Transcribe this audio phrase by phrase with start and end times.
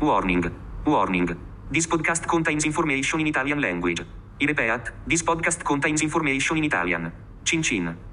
[0.00, 0.50] Warning.
[0.86, 1.36] Warning.
[1.70, 4.00] This podcast contains information in Italian language.
[4.40, 7.12] I repeat, this podcast contains information in Italian.
[7.44, 8.09] Cin cin.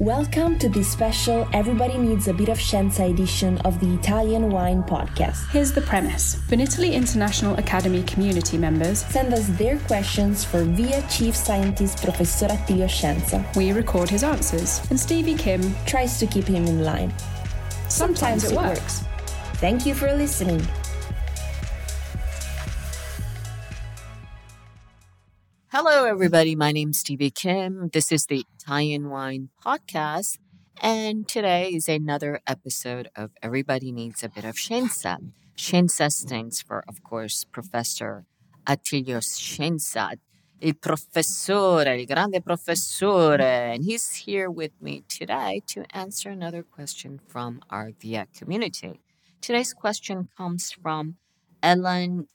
[0.00, 4.84] Welcome to this special Everybody Needs a Bit of Scienza edition of the Italian Wine
[4.84, 5.50] Podcast.
[5.50, 11.34] Here's the premise Vinitaly International Academy community members Send us their questions for via Chief
[11.34, 13.44] Scientist Professor Attilio Scienza.
[13.56, 17.12] we record his answers, and Stevie Kim Tries to keep him in line.
[17.88, 19.02] sometimes, it works.
[19.54, 20.64] Thank you for listening.
[25.80, 26.56] Hello, everybody.
[26.56, 27.90] My name's Stevie Kim.
[27.92, 30.38] This is the Italian Wine Podcast.
[30.82, 35.18] And today is another episode of Everybody Needs a Bit of Scienza.
[35.56, 38.24] Scienza stands for, of course, Professor
[38.66, 40.16] Attilio Scienza,
[40.60, 43.40] il professore, il grande professore.
[43.40, 49.00] And he's here with me today to answer another question from our VIA community.
[49.40, 51.18] Today's question comes from
[51.62, 52.26] Ellen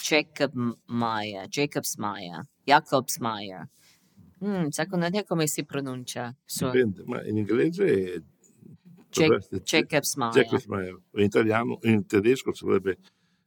[0.00, 0.52] Jacob
[0.86, 3.68] Meyer, Jacobs Meyer, Jacobs Meyer.
[4.44, 6.34] Mm, secondo te come si pronuncia?
[6.44, 8.22] Su Dipende, ma in inglese è
[9.10, 10.32] Jac- Jacobs Meyer.
[10.32, 10.98] Jacobs Meyer.
[11.14, 12.98] In italiano, in tedesco sarebbe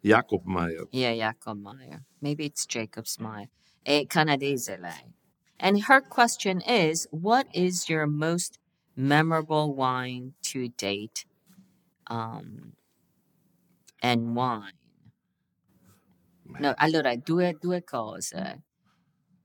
[0.01, 0.87] Jacob Meyer.
[0.91, 2.03] Yeah, Jacob Meyer.
[2.19, 3.49] Maybe it's Jacobs Meyer.
[3.81, 5.13] È canadese lei.
[5.57, 8.59] And her question is, what is your most
[8.95, 11.25] memorable wine to date?
[12.07, 12.73] Um,
[14.01, 14.73] and wine?
[16.59, 18.63] No, allora, due, due cose.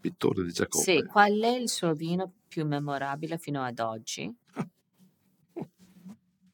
[0.00, 0.84] Pittore di Giacobbe.
[0.84, 4.34] Sì, qual è il suo vino più memorabile fino ad oggi?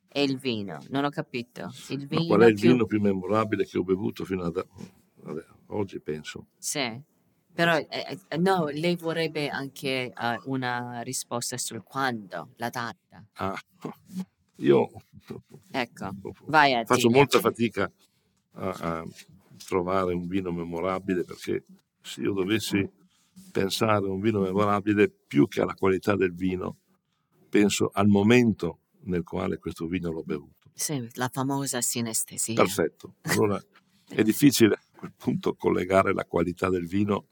[0.09, 1.71] E il vino, non ho capito.
[1.91, 2.71] Il Ma vino qual è il più...
[2.71, 4.65] vino più memorabile che ho bevuto fino ad
[5.67, 6.47] oggi penso.
[6.57, 7.03] Sì,
[7.53, 13.25] però eh, eh, no, lei vorrebbe anche eh, una risposta sul quando, la data.
[13.35, 13.59] Ah,
[14.57, 14.91] io
[15.71, 16.11] Ecco,
[16.47, 17.91] vai a faccio molta fatica
[18.53, 19.07] a, a
[19.65, 21.65] trovare un vino memorabile perché
[22.01, 22.89] se io dovessi
[23.53, 26.79] pensare a un vino memorabile più che alla qualità del vino,
[27.49, 30.71] penso al momento nel quale questo vino l'ho bevuto.
[30.73, 32.55] Sì, la famosa sinestesia.
[32.55, 33.15] Perfetto.
[33.33, 33.63] Allora
[34.09, 37.29] è difficile a quel punto collegare la qualità del vino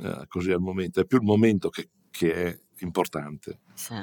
[0.00, 1.00] eh, così al momento.
[1.00, 3.60] È più il momento che, che è importante.
[3.74, 3.94] Sì,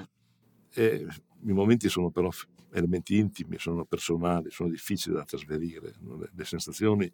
[0.74, 1.08] E
[1.48, 2.30] I momenti sono però
[2.72, 5.94] elementi intimi, sono personali, sono difficili da trasferire.
[6.34, 7.12] le sensazioni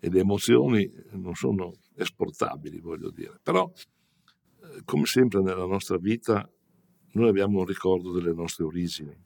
[0.00, 3.38] e le emozioni non sono esportabili, voglio dire.
[3.42, 6.48] Però, eh, come sempre nella nostra vita,
[7.12, 9.16] noi abbiamo un ricordo delle nostre origini.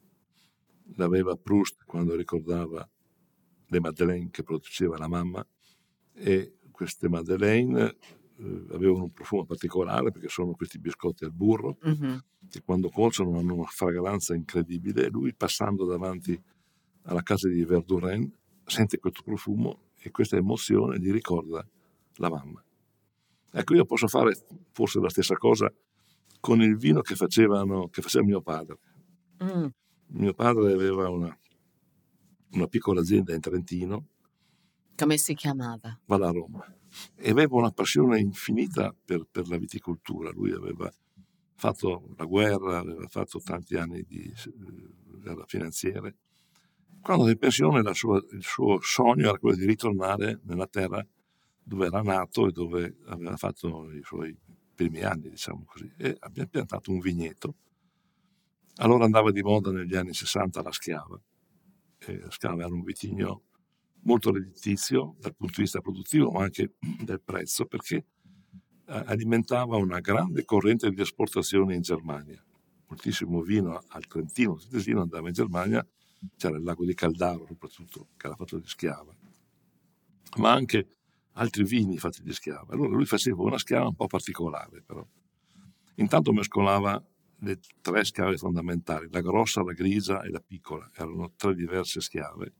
[0.95, 2.87] L'aveva Proust quando ricordava
[3.67, 5.45] le Madeleine che produceva la mamma
[6.13, 7.97] e queste Madeleine
[8.39, 12.23] eh, avevano un profumo particolare perché sono questi biscotti al burro Mhm.
[12.49, 16.41] che quando cuociono hanno una fragranza incredibile e lui passando davanti
[17.03, 18.31] alla casa di Verdurin
[18.65, 21.67] sente questo profumo e questa emozione gli ricorda
[22.15, 22.63] la mamma.
[23.51, 24.33] Ecco, io posso fare
[24.71, 25.71] forse la stessa cosa
[26.39, 28.77] con il vino che, facevano, che faceva mio padre.
[29.43, 29.65] Mm,
[30.11, 31.37] Mio padre aveva una,
[32.51, 34.07] una piccola azienda in Trentino,
[34.95, 35.99] Come si chiamava?
[36.05, 36.65] va a Roma,
[37.15, 40.31] e aveva una passione infinita per, per la viticoltura.
[40.31, 40.91] Lui aveva
[41.55, 46.15] fatto la guerra, aveva fatto tanti anni di eh, era finanziere.
[47.01, 51.05] Quando era in pensione sua- il suo sogno era quello di ritornare nella terra
[51.61, 54.35] dove era nato e dove aveva fatto i suoi
[54.73, 57.55] primi anni, diciamo così, e abbiamo piantato un vigneto.
[58.77, 61.19] Allora andava di moda negli anni 60 la schiava.
[61.99, 63.43] E la schiava era un vitigno
[64.03, 66.73] molto redditizio dal punto di vista produttivo, ma anche
[67.03, 68.05] del prezzo, perché eh,
[69.05, 72.43] alimentava una grande corrente di esportazione in Germania.
[72.87, 75.85] Moltissimo vino al Trentino, al Tesino andava in Germania,
[76.35, 79.15] c'era il lago di Caldaro soprattutto, che era fatto di schiava,
[80.37, 80.87] ma anche
[81.33, 82.73] altri vini fatti di schiava.
[82.73, 85.05] Allora lui faceva una schiava un po' particolare, però.
[85.95, 87.01] Intanto mescolava
[87.41, 92.53] le tre schiave fondamentali, la grossa, la grigia e la piccola, erano tre diverse schiave.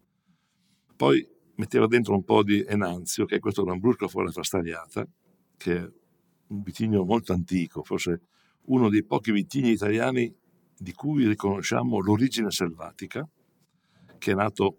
[0.99, 1.25] Poi
[1.55, 5.07] metteva dentro un po' di enanzio, che è questo lambrusco fuori frastagliata,
[5.55, 5.93] che
[6.47, 8.23] un vitigno molto antico, forse
[8.65, 10.35] uno dei pochi vitigni italiani
[10.77, 13.25] di cui riconosciamo l'origine selvatica,
[14.17, 14.77] che è nato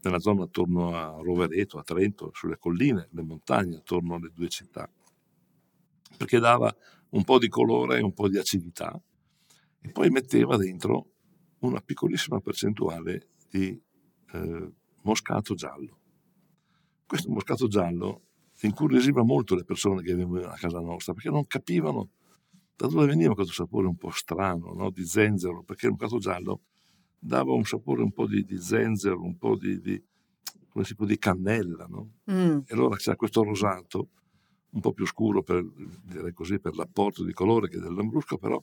[0.00, 4.90] nella zona attorno a Rovereto, a Trento, sulle colline, le montagne attorno alle due città,
[6.16, 6.74] perché dava
[7.10, 8.98] un po' di colore e un po' di acidità
[9.78, 11.10] e poi metteva dentro
[11.58, 13.78] una piccolissima percentuale di
[14.32, 15.98] eh, moscato giallo.
[17.06, 18.22] Questo moscato giallo
[18.62, 22.10] incuriosiva molto le persone che venivano a casa nostra perché non capivano
[22.76, 24.90] da dove veniva questo sapore un po' strano, no?
[24.90, 26.62] di zenzero, perché il moscato giallo
[27.18, 30.02] dava un sapore un po' di, di zenzero, un po' di, di,
[30.68, 32.12] può, di cannella, no?
[32.30, 32.58] mm.
[32.64, 34.08] E allora c'era questo rosato,
[34.70, 35.62] un po' più scuro per,
[36.32, 38.62] così, per l'apporto di colore che del lambrusco, però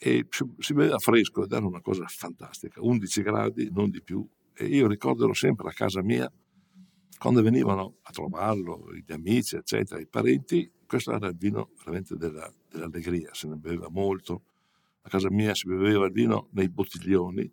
[0.00, 0.26] e
[0.58, 4.26] si beveva fresco ed era una cosa fantastica, 11 gradi, non di più.
[4.60, 6.28] E io ricorderò sempre a casa mia,
[7.16, 12.52] quando venivano a trovarlo, gli amici, eccetera, i parenti, questo era il vino veramente della,
[12.68, 14.42] dell'allegria, se ne beveva molto.
[15.02, 17.48] A casa mia si beveva il vino nei bottiglioni,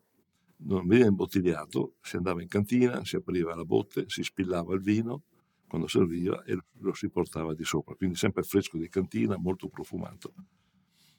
[0.57, 5.24] non veniva imbottigliato, si andava in cantina, si apriva la botte, si spillava il vino
[5.68, 10.34] quando serviva e lo si portava di sopra, quindi sempre fresco di cantina, molto profumato.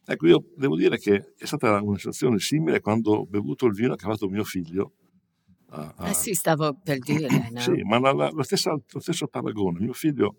[0.04, 3.94] Ecco, io devo dire che è stata una situazione simile quando ho bevuto il vino
[3.94, 4.92] che ha fatto mio figlio.
[5.70, 6.08] A, a...
[6.08, 7.28] Eh sì, stavo per dire.
[7.50, 7.60] No?
[7.60, 9.80] sì, ma la, la, la stessa, lo stesso paragone.
[9.80, 10.36] Mio figlio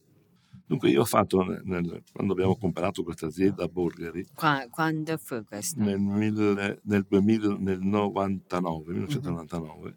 [0.67, 5.17] Dunque io ho fatto, nel, nel, quando abbiamo comprato questa azienda a Borgheri, Qua, quando
[5.17, 5.81] fu questo?
[5.81, 9.93] Nel, nel, nel 2000, nel 99, 1999, mm-hmm.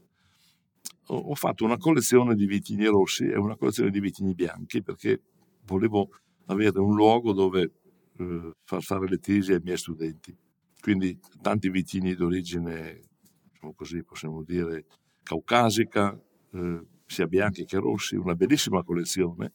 [1.07, 5.21] ho, ho, fatto una collezione di vitigni rossi e una collezione di vitigni bianchi perché
[5.65, 6.11] volevo
[6.47, 7.73] avere un luogo dove
[8.17, 10.33] eh, far fare le tesi ai miei studenti.
[10.81, 13.09] Quindi tanti vitigni d'origine,
[13.51, 14.85] diciamo così, possiamo dire,
[15.31, 16.19] caucasica,
[16.53, 19.53] eh, sia bianchi che rossi, una bellissima collezione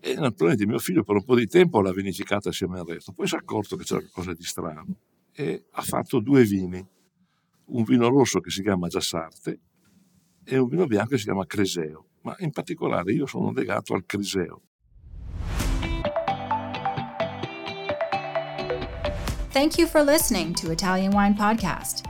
[0.00, 3.26] e naturalmente mio figlio per un po' di tempo l'ha vinificata assieme al resto, poi
[3.26, 4.96] si è accorto che c'era qualcosa di strano
[5.32, 6.86] e ha fatto due vini,
[7.66, 9.60] un vino rosso che si chiama Giassarte
[10.42, 14.06] e un vino bianco che si chiama Creseo, ma in particolare io sono legato al
[14.06, 14.62] Creseo
[19.52, 22.09] Thank you for listening to Italian Wine Podcast.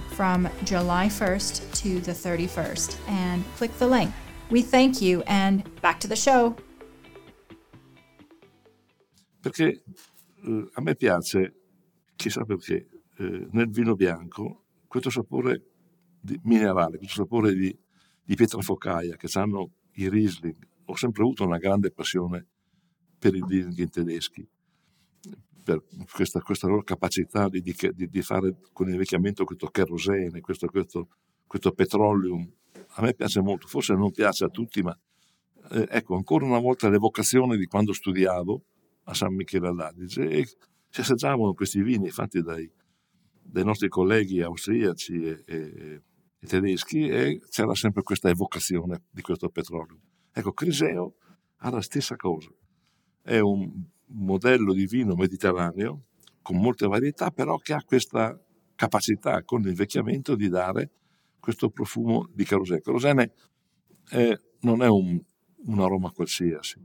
[0.00, 4.10] from July 1st to the 31st and click the link.
[4.50, 6.54] We thank you and back to the show.
[9.40, 9.82] Perché
[10.46, 11.54] eh, a me piace,
[12.16, 12.88] chissà perché,
[13.18, 15.62] eh, nel vino bianco questo sapore
[16.20, 17.76] di minerale, questo sapore di,
[18.22, 20.56] di pietra focaia che hanno i Riesling.
[20.86, 22.46] Ho sempre avuto una grande passione
[23.18, 24.48] per i Riesling tedeschi
[25.64, 25.82] per
[26.12, 31.08] questa, questa loro capacità di, di, di, fare con l'invecchiamento questo kerosene, questo, questo,
[31.46, 32.46] questo petroleum.
[32.96, 34.96] A me piace molto, forse non piace a tutti, ma
[35.70, 38.62] eh, ecco, ancora una volta l'evocazione di quando studiavo
[39.04, 40.46] a San Michele all'Adige e
[40.88, 42.70] si assaggiavano questi vini fatti dai,
[43.42, 46.02] dai nostri colleghi austriaci e, e,
[46.38, 49.98] e, tedeschi e c'era sempre questa evocazione di questo petrolio.
[50.30, 51.14] Ecco, Criseo
[51.56, 52.50] ha la stessa cosa.
[53.22, 56.04] È un modello di vino mediterraneo
[56.42, 58.38] con molte varietà, però che ha questa
[58.74, 60.90] capacità con l'invecchiamento di dare
[61.40, 62.80] questo profumo di kerosene.
[62.80, 63.32] Kerosene
[64.08, 65.20] è, non è un,
[65.66, 66.84] un aroma qualsiasi,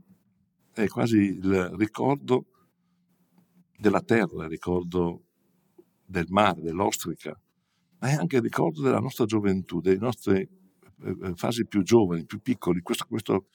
[0.72, 2.46] è quasi il ricordo
[3.76, 5.24] della terra, il ricordo
[6.04, 7.38] del mare, dell'ostrica,
[7.98, 10.48] ma è anche il ricordo della nostra gioventù, delle nostre
[11.02, 13.46] eh, eh, fasi più giovani, più piccoli, questo, questo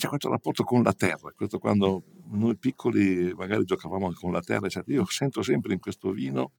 [0.00, 4.64] c'è questo rapporto con la terra, questo quando noi piccoli magari giocavamo con la terra,
[4.64, 4.96] eccetera.
[4.96, 6.52] io sento sempre in questo vino,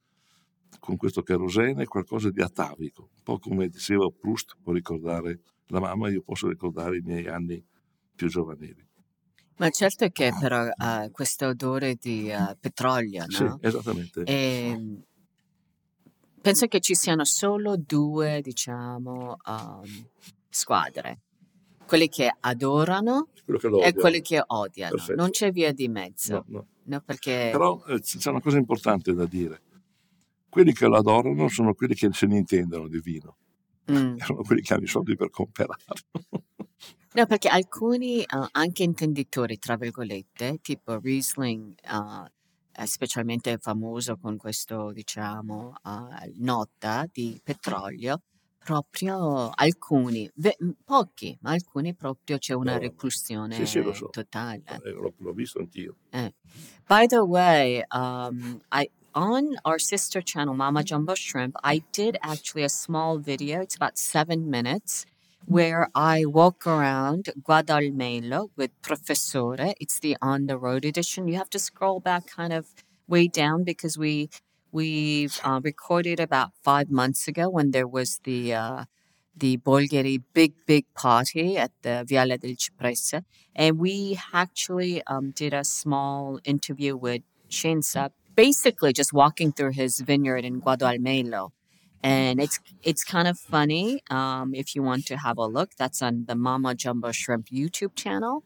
[0.78, 6.08] con questo kerosene, qualcosa di atavico, un po' come diceva Proust, può ricordare la mamma,
[6.08, 7.60] io posso ricordare i miei anni
[8.14, 8.86] più giovanili.
[9.56, 13.58] Ma certo che però ha uh, questo odore di uh, petrolio, no?
[13.60, 14.22] Sì, esattamente.
[14.22, 15.02] E, ehm,
[16.40, 20.08] penso che ci siano solo due, diciamo, um,
[20.48, 21.22] squadre
[21.92, 24.94] quelli che adorano che e quelli che odiano.
[24.94, 25.20] Perfetto.
[25.20, 26.32] Non c'è via di mezzo.
[26.32, 26.66] No, no.
[26.84, 27.50] No, perché...
[27.52, 29.60] Però eh, c'è una cosa importante da dire.
[30.48, 33.36] Quelli che lo adorano sono quelli che se ne intendono di vino.
[33.90, 34.16] Mm.
[34.16, 35.76] Sono quelli che hanno i soldi per comprarlo.
[37.14, 42.24] No, perché alcuni uh, anche intenditori, tra virgolette, tipo Riesling, uh,
[42.72, 48.22] è specialmente famoso con questo, diciamo, uh, nota di petrolio,
[48.62, 54.08] proprio alcuni, ve- pochi, ma alcuni proprio c'è una No, repulsione sì, sì, lo so.
[54.10, 54.62] totale.
[54.66, 55.96] Eh, L'ho, l'ho visto anch'io.
[56.10, 56.32] Eh.
[56.86, 62.64] By the way, um, I on our sister channel, Mama Jumbo Shrimp, I did actually
[62.64, 63.60] a small video.
[63.60, 65.04] It's about seven minutes,
[65.46, 69.74] where I walk around Guadalmelo with Professore.
[69.78, 71.28] It's the on the road edition.
[71.28, 72.66] You have to scroll back kind of
[73.06, 74.30] way down because we
[74.72, 78.84] we uh, recorded about five months ago when there was the uh,
[79.36, 83.22] the Bolgheri big big party at the Viale del Cipresse,
[83.54, 90.00] and we actually um, did a small interview with Shensa, basically just walking through his
[90.00, 91.50] vineyard in Guadalmelo.
[92.02, 95.70] And it's it's kind of funny um, if you want to have a look.
[95.78, 98.44] That's on the Mama Jumbo Shrimp YouTube channel.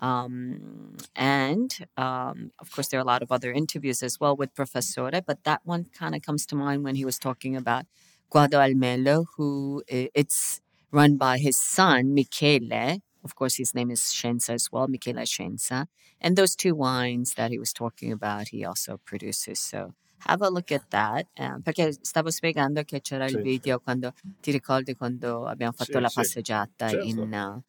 [0.00, 4.54] Um, and um, of course, there are a lot of other interviews as well with
[4.54, 7.84] Professore, but that one kind of comes to mind when he was talking about
[8.32, 10.60] Guado Almelo, who it's
[10.92, 13.00] run by his son, Michele.
[13.24, 15.86] Of course, his name is Scienza as well, Michele Scienza.
[16.20, 19.58] And those two wines that he was talking about, he also produces.
[19.58, 21.26] So have a look at that.
[21.38, 23.38] Um, perché stavo spiegando che c'era il Sì.
[23.40, 26.10] video quando ti ricordi quando abbiamo fatto Sì, la sì.
[26.10, 26.92] passeggiata Certo.
[26.92, 27.60] in, uh,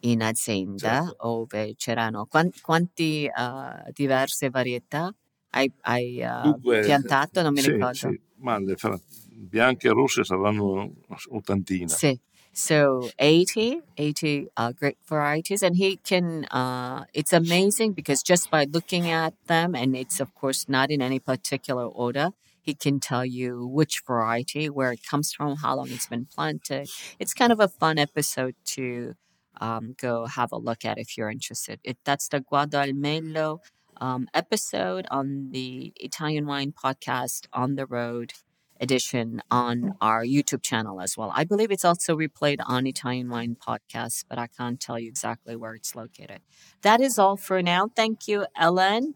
[0.00, 1.16] in azienda Certo.
[1.20, 5.14] dove c'erano quan- quanti uh, diverse varietà
[5.50, 7.42] hai, hai, uh, Dunque, piantato?
[7.42, 7.94] Non mi sì, ricordo.
[7.94, 8.98] sì, ma le fra-
[9.32, 10.92] bianche e rosse saranno
[11.30, 11.88] ottantina.
[11.88, 12.18] Sì.
[12.52, 16.44] So 80, 80 uh, great varieties, and he can.
[16.50, 21.00] Uh, it's amazing because just by looking at them, and it's of course not in
[21.00, 25.90] any particular order, he can tell you which variety, where it comes from, how long
[25.92, 26.88] it's been planted.
[27.20, 29.14] It's kind of a fun episode to
[29.60, 31.80] um, go have a look at if you're interested.
[31.84, 33.58] It, that's the Guadalmelo
[34.00, 38.32] um, episode on the Italian Wine Podcast on the road
[38.80, 41.32] edition on our YouTube channel as well.
[41.34, 45.54] I believe it's also replayed on Italian Wine Podcast, but I can't tell you exactly
[45.54, 46.40] where it's located.
[46.82, 47.90] That is all for now.
[47.94, 49.14] Thank you, Ellen,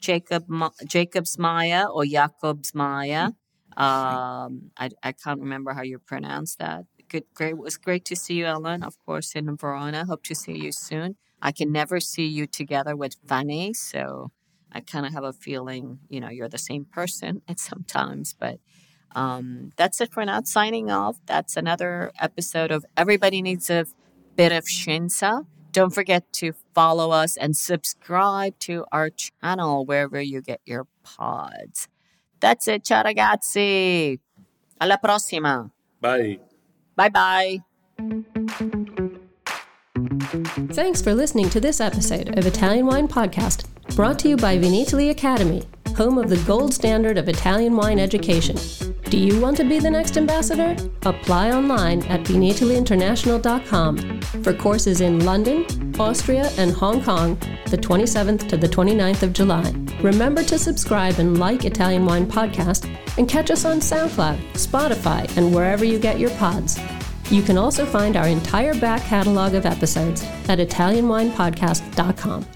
[0.00, 3.30] Jacob, Ma- Jacobs Maya, or Jacobs Maya.
[3.76, 6.84] Um, I, I can't remember how you pronounce that.
[7.08, 7.50] Good, great.
[7.50, 8.82] It was great to see you, Ellen.
[8.82, 10.04] Of course, in Verona.
[10.06, 11.16] Hope to see you soon.
[11.40, 14.32] I can never see you together with Fanny, so
[14.72, 18.58] I kind of have a feeling, you know, you're the same person at sometimes, but
[19.14, 20.42] um, that's it for now.
[20.44, 21.18] Signing off.
[21.26, 23.86] That's another episode of Everybody Needs a
[24.36, 25.46] Bit of Shinsa.
[25.72, 31.88] Don't forget to follow us and subscribe to our channel wherever you get your pods.
[32.40, 32.84] That's it.
[32.84, 34.18] Ciao ragazzi.
[34.80, 35.70] Alla prossima.
[36.00, 36.45] Bye.
[36.96, 37.62] Bye bye.
[40.72, 45.10] Thanks for listening to this episode of Italian Wine Podcast, brought to you by Vinitaly
[45.10, 45.64] Academy,
[45.96, 48.56] home of the gold standard of Italian wine education.
[49.16, 50.76] Do you want to be the next ambassador?
[51.06, 55.64] Apply online at vinitalyinternational.com for courses in London,
[55.98, 57.38] Austria, and Hong Kong
[57.70, 59.72] the 27th to the 29th of July.
[60.02, 65.54] Remember to subscribe and like Italian Wine Podcast and catch us on SoundCloud, Spotify, and
[65.54, 66.78] wherever you get your pods.
[67.30, 72.55] You can also find our entire back catalog of episodes at ItalianWinePodcast.com.